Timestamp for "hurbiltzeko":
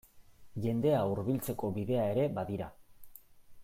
1.11-1.71